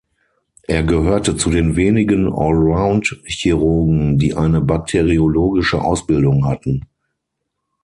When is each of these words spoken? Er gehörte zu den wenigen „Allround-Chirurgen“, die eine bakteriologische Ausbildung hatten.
Er 0.65 0.81
gehörte 0.81 1.37
zu 1.37 1.51
den 1.51 1.75
wenigen 1.75 2.25
„Allround-Chirurgen“, 2.33 4.17
die 4.17 4.33
eine 4.33 4.59
bakteriologische 4.59 5.79
Ausbildung 5.79 6.47
hatten. 6.47 6.87